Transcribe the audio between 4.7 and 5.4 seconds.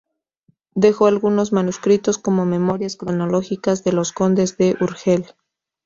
Urgel".